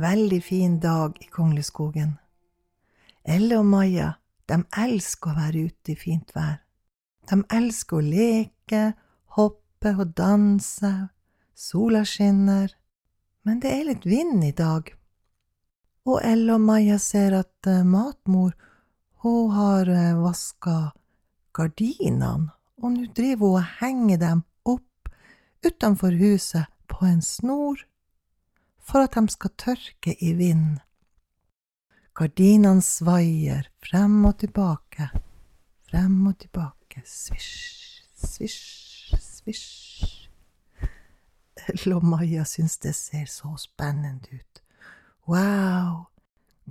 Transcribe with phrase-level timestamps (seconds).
[0.00, 2.18] veldig fin dag i Kongleskogen.
[3.24, 4.14] Elle og Maja,
[4.48, 6.62] de elsker å være ute i fint vær.
[7.28, 8.82] De elsker å leke,
[9.36, 10.92] hoppe og danse,
[11.54, 12.72] sola skinner,
[13.44, 14.88] men det er litt vind i dag.
[16.08, 18.54] Og Elle og Maja ser at uh, matmor,
[19.20, 20.92] hun har uh, vaska
[21.52, 25.12] gardinene, og nå driver hun og henger dem opp
[25.66, 27.84] utenfor huset på en snor
[28.88, 30.78] for at de skal tørke i vind.
[32.16, 35.10] Gardinene svaier frem og tilbake,
[35.90, 40.24] frem og tilbake, svisj, svisj, svisj.
[41.68, 44.62] Elle og Maja syns det ser så spennende ut.
[45.28, 46.08] Wow,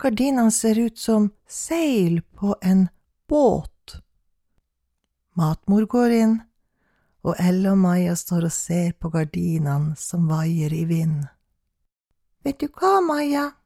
[0.00, 2.88] gardinene ser ut som seil på en
[3.28, 4.00] båt.
[5.36, 6.36] Matmor går inn,
[7.26, 11.26] og Elle og Maja står og ser på gardinene som vaier i vind.
[12.46, 13.58] Vet du hva, Maja?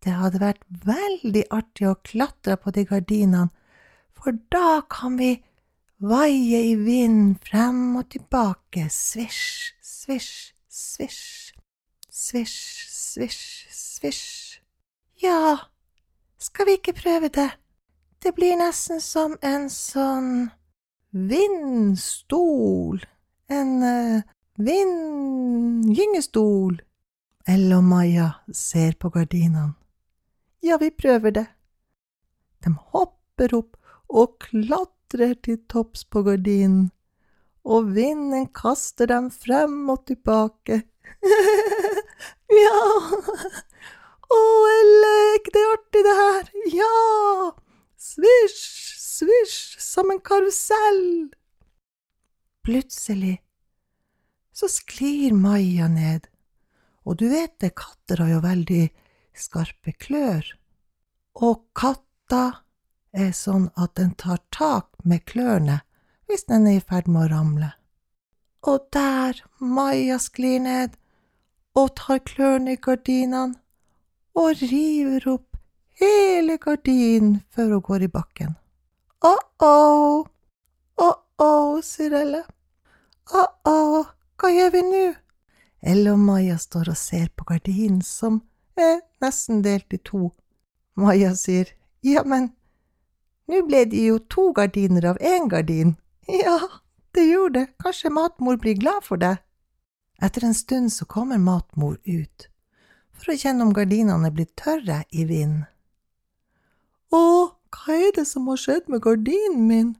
[0.00, 3.52] Det hadde vært veldig artig å klatre på de gardinene,
[4.16, 5.44] for da kan vi
[6.00, 11.52] vaie i vind frem og tilbake, svisj, svisj, svisj,
[12.08, 14.64] svisj, svisj, svisj.
[15.20, 15.68] Ja,
[16.40, 17.52] skal vi ikke prøve det?
[18.24, 20.56] Det blir nesten som en sånn
[21.12, 23.04] vindstol,
[23.52, 24.24] en uh,
[24.56, 26.80] vindgyngestol.
[27.46, 29.76] Elle og Maja ser på gardinene.
[30.66, 31.46] Ja, vi prøver det.
[32.64, 33.76] De hopper opp
[34.10, 36.90] og klatrer til topps på gardinen,
[37.62, 40.80] og vinden kaster dem frem og tilbake.
[42.64, 42.82] ja!
[44.26, 44.42] Å,
[44.74, 46.52] Elle, er ikke det artig, det her?
[46.74, 46.92] Ja!
[47.96, 48.62] Svisj,
[48.98, 51.04] svisj, som en karusell.
[52.66, 53.36] Plutselig
[54.56, 56.26] så sklir Maja ned
[57.06, 58.84] og du vet det, katter har jo veldig
[59.36, 60.46] skarpe klør.
[61.46, 62.44] Og katta
[63.16, 65.80] er sånn at den tar tak med klørne
[66.26, 67.70] hvis den er i ferd med å ramle.
[68.66, 70.96] Og der Maja sklir ned
[71.78, 73.60] og tar klørne i gardinene
[74.36, 75.60] og river opp
[76.00, 78.56] hele gardinen før hun går i bakken.
[79.24, 80.26] Å-å,
[81.06, 81.52] å-å,
[81.86, 82.42] sier Elle.
[83.32, 84.02] Å-å,
[84.36, 85.04] hva gjør vi nå?
[85.80, 88.40] Elle og Maja står og ser på gardinen som
[88.76, 90.30] er nesten delt i to.
[90.96, 91.68] Maja sier,
[92.02, 92.50] ja, men
[93.46, 95.96] nå ble det jo to gardiner av én gardin.
[96.26, 96.58] Ja,
[97.14, 99.36] det gjorde det, kanskje matmor blir glad for det.
[100.22, 102.48] Etter en stund så kommer matmor ut,
[103.14, 105.62] for å kjenne om gardinene er blitt tørre i vind.
[107.14, 107.22] Å,
[107.76, 109.94] hva er det som har skjedd med gardinen min?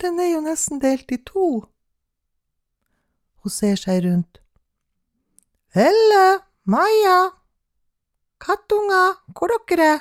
[0.00, 1.66] Den er jo nesten delt i to.
[3.40, 4.40] Hun ser seg rundt.
[5.72, 7.18] Elle, Maja,
[8.42, 10.00] kattunger, hvor dere er?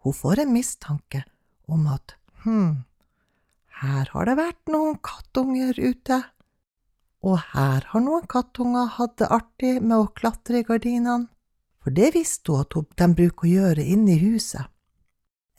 [0.00, 1.22] Hun får en mistanke
[1.68, 2.82] om at hm,
[3.82, 6.22] her har det vært noen kattunger ute,
[7.20, 11.28] og her har noen kattunger hatt det artig med å klatre i gardinene,
[11.80, 14.64] for det visste hun at de bruker å gjøre inne i huset.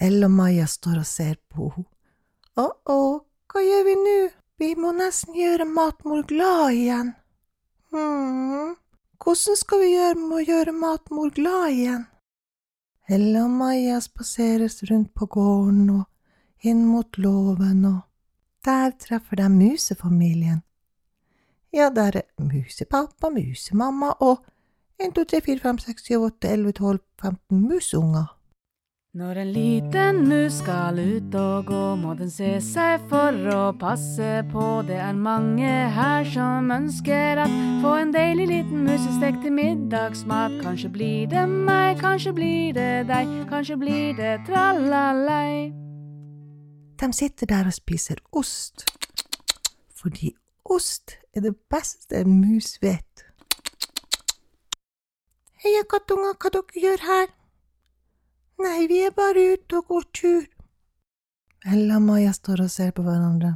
[0.01, 1.89] Elle og Maja står og ser på henne.
[2.57, 2.99] Å, å,
[3.53, 4.17] hva gjør vi nå?
[4.61, 7.07] Vi må nesten gjøre matmor glad igjen.
[7.89, 8.75] hm,
[9.17, 12.03] hvordan skal vi gjøre med å gjøre matmor glad igjen?
[13.09, 16.05] Helle og Maja spaseres rundt på gården og
[16.61, 18.03] inn mot låven, og
[18.61, 20.61] der treffer de musefamilien.
[21.73, 24.45] Ja, der er musepappa, musemamma og
[24.99, 28.29] en, to, tre, fire, fem, seks, syv, åtte, elleve, tolv, femten museunger.
[29.11, 34.27] Når en liten mus skal ut og gå, må den se seg for å passe
[34.53, 34.67] på.
[34.87, 40.55] Det er mange her som ønsker at få en deilig liten musestek til middagsmat.
[40.63, 45.73] Kanskje blir det meg, kanskje blir det deg, kanskje blir det tralalei.
[47.03, 48.87] De sitter der og spiser ost,
[49.99, 50.31] fordi
[50.63, 53.27] ost er det beste mus vet.
[55.67, 57.29] Heia, kattunger, hva dere gjør her?
[58.61, 60.43] Nei, vi er bare ute og går tur.
[61.65, 63.55] Ella og Maja står og ser på hverandre.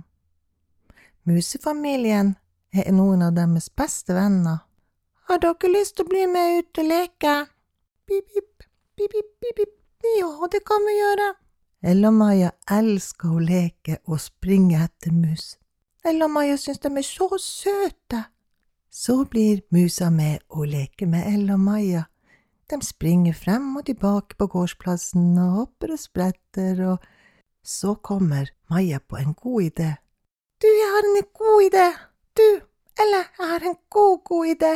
[1.25, 2.35] Musefamilien
[2.73, 4.63] er noen av deres beste venner.
[5.29, 7.33] Har dere lyst til å bli med ut og leke?
[8.05, 8.65] Pip, pip,
[8.97, 9.73] pip, pip, pip.
[10.19, 11.29] Ja, det kan vi gjøre.
[11.85, 15.55] Ella og Maja elsker å leke og springe etter mus.
[16.05, 18.25] Ella og Maja syns de er så søte.
[18.89, 22.05] Så blir musa med og leker med Ella og Maja
[22.69, 26.97] de springer frem og tilbake på gårdsplassen og hopper og spretter, og
[27.65, 29.91] så kommer Maja på en god idé.
[30.61, 31.87] Du, jeg har en god idé!
[32.37, 32.47] Du,
[33.01, 34.73] eller jeg har en god, god idé.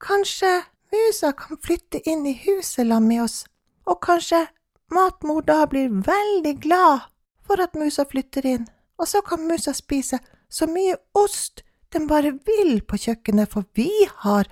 [0.00, 0.52] Kanskje
[0.92, 3.44] musa kan flytte inn i huset sammen med oss,
[3.84, 4.46] og kanskje
[4.90, 7.08] matmor da blir veldig glad
[7.44, 12.34] for at musa flytter inn, og så kan musa spise så mye ost den bare
[12.44, 13.90] vil på kjøkkenet, for vi
[14.24, 14.48] har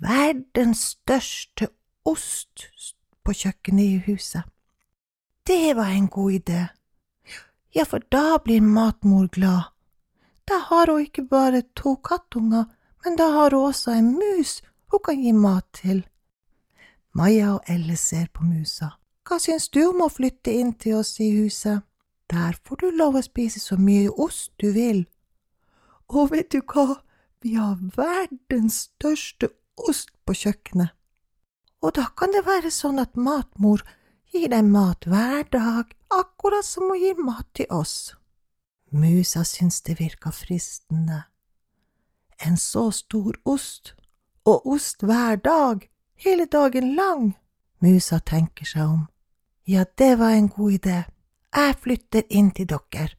[0.00, 1.68] verdens største
[2.04, 2.68] ost
[3.24, 4.42] på kjøkkenet i huset.
[5.46, 6.66] Det var en god idé.
[7.74, 9.72] Ja, for da blir matmor glad.
[10.48, 12.64] Da har hun ikke bare to kattunger,
[13.04, 14.62] men da har hun også en mus
[14.92, 16.02] hun kan gi mat til.
[17.14, 18.90] Maja og Elle ser på musa.
[19.28, 21.82] Hva syns du om å flytte inn til oss i huset?
[22.32, 25.06] Der får du lov å spise så mye ost du vil.
[26.08, 27.02] Og vet du hva,
[27.40, 30.92] vi har verdens største ost på kjøkkenet.
[31.82, 33.82] Og da kan det være sånn at matmor
[34.32, 38.14] gir deg mat hver dag, akkurat som hun gir mat til oss.
[38.92, 41.24] Musa syntes det virka fristende.
[42.44, 43.94] En så stor ost,
[44.44, 47.32] og ost hver dag, hele dagen lang.
[47.80, 49.06] Musa tenker seg om.
[49.66, 50.98] Ja, det var en god idé.
[51.54, 53.12] Jeg flytter inn til dere.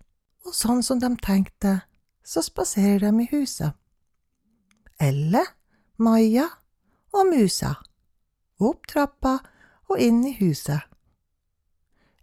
[0.43, 1.81] Og sånn som de tenkte,
[2.23, 3.73] så spaserer de i huset.
[4.99, 5.43] Elle,
[5.97, 6.47] Maja
[7.13, 7.75] og Musa.
[8.61, 9.39] Opp trappa
[9.89, 10.81] og inn i huset.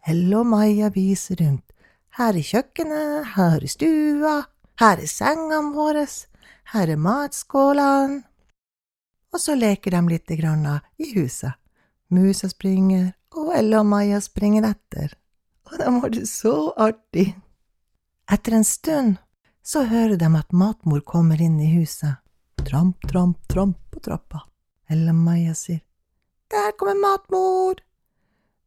[0.07, 1.67] Elle og Maja viser rundt.
[2.19, 4.35] Her er kjøkkenet, her er stua,
[4.81, 6.07] her er sengene våre,
[6.73, 8.23] her er matskålene.
[9.31, 10.67] Og så leker de lite grann
[10.99, 11.55] i huset.
[12.11, 15.13] Musa springer, og Elle og Maja springer etter.
[15.71, 17.29] Og de har det så artig.
[18.31, 19.21] Etter en stund
[19.63, 22.19] så hører de at matmor kommer inn i huset.
[22.67, 24.43] Tramp, tramp, tramp på trappa.
[24.91, 25.85] Elle og Maja sier,
[26.51, 27.75] Der kommer matmor!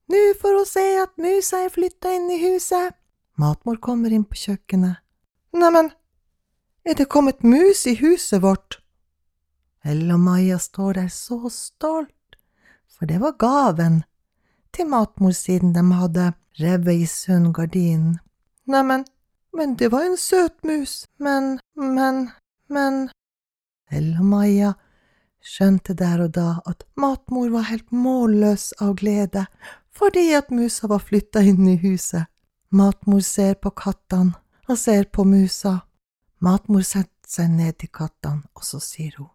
[0.08, 2.96] Nå får hun se at musa er flytta inn i huset.
[3.40, 5.02] Matmor kommer inn på kjøkkenet.
[5.54, 5.90] Neimen,
[6.86, 8.80] er det kommet mus i huset vårt?
[9.84, 12.38] Elle og Maja står der så stolt,
[12.88, 14.04] for det var gaven
[14.74, 18.20] til matmor siden de hadde revet i sund gardinen.
[18.66, 19.04] Neimen,
[19.54, 22.30] men det var en søt mus, men, men,
[22.70, 23.10] men…
[23.92, 24.74] Elle og Maja
[25.44, 29.46] skjønte der og da at matmor var helt målløs av glede
[29.94, 32.26] fordi at musa var flytta inn i huset.
[32.74, 34.34] Matmor ser på kattene
[34.68, 35.84] og ser på musa.
[36.42, 39.30] Matmor setter seg ned til kattene, og så sier hun,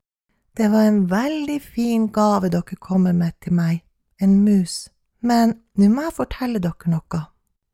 [0.57, 3.85] Det var en veldig fin gave dere kommer med til meg,
[4.21, 4.89] en mus,
[5.21, 7.21] men nå må jeg fortelle dere noe.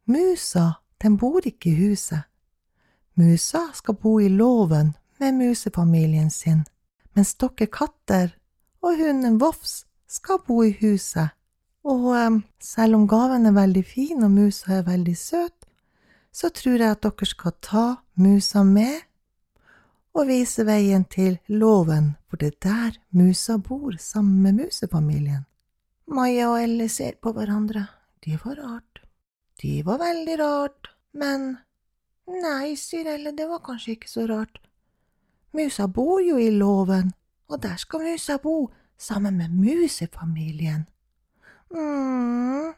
[0.06, 0.72] Musa,
[1.02, 2.28] den bor ikke i huset.
[3.16, 6.64] Musa skal bo i låven med musefamilien sin,
[7.14, 8.34] mens dere katter
[8.84, 11.34] og hunden Vofs skal bo i huset
[11.84, 15.66] og um, selv om gaven er veldig fin og musa er veldig søt,
[16.32, 19.02] så tror jeg at dere skal ta musa med
[20.14, 25.44] og vise veien til låven, for det er der musa bor sammen med musefamilien.
[26.06, 27.86] Maja og Elle ser på hverandre.
[28.24, 29.00] Det var rart.
[29.60, 31.56] Det var veldig rart, men
[32.28, 34.60] nei, sier Elle, det var kanskje ikke så rart.
[35.54, 37.12] Musa bor jo i låven,
[37.48, 40.86] og der skal musa bo sammen med musefamilien.
[41.70, 42.74] mm.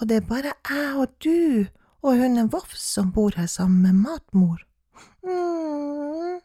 [0.00, 1.66] Og det er bare jeg og du
[2.02, 4.58] og hunden Vofs som bor her sammen med matmor.
[5.22, 6.40] mm.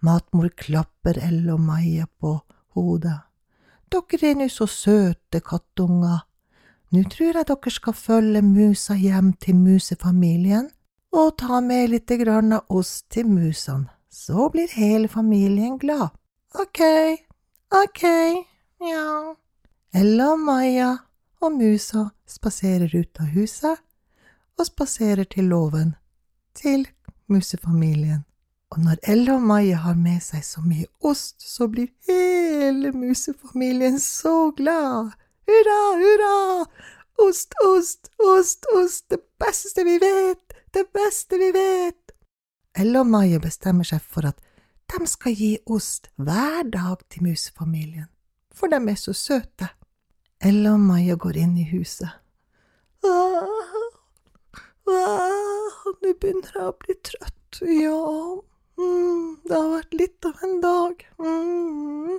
[0.00, 2.40] Matmor klapper Elle og Maja på
[2.74, 3.20] hodet.
[3.92, 6.26] Dere er nå så søte kattunger.
[6.92, 10.70] Nå tror jeg dere skal følge musa hjem til musefamilien
[11.12, 13.88] og ta med litt grann av oss til musene.
[14.12, 16.08] Så blir hele familien glad.
[16.54, 16.80] Ok,
[17.84, 18.02] ok,
[18.78, 19.36] ja.
[19.94, 20.96] Elle og Maja
[21.40, 23.80] og musa spaserer ut av huset
[24.58, 25.94] og spaserer til låven,
[26.54, 26.84] til
[27.32, 28.20] musefamilien.
[28.72, 33.98] Og når Ella og Maja har med seg så mye ost, så blir hele musefamilien
[34.00, 35.16] så glad.
[35.48, 36.36] Hurra, hurra!
[37.24, 42.01] Ost, ost, ost, ost, det beste vi vet, det beste vi vet!
[43.04, 44.40] Maja bestemmer seg for at
[44.92, 48.08] de skal gi ost hver dag til musefamilien,
[48.52, 49.68] for de er så søte.
[50.42, 52.08] Maja går inn i huset.
[54.82, 58.00] Nå begynner jeg å bli trøtt, ja,
[58.78, 61.04] mm, det har vært litt av en dag.
[61.18, 62.18] Mm.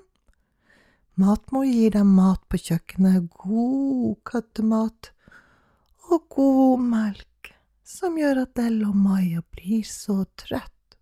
[1.19, 5.11] Matmor gir dem mat på kjøkkenet, god kattemat
[6.09, 7.27] og god melk,
[7.93, 10.97] som gjør at Ella og Maja blir så trøtt.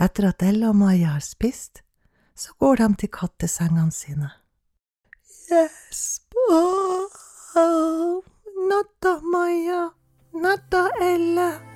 [0.00, 1.82] Etter at Ella og Maja har spist,
[2.34, 4.30] så går de til kattesengene sine.
[5.52, 8.24] Yes, oh,
[8.70, 9.84] natta, Maja,
[10.32, 11.73] natta, Elle.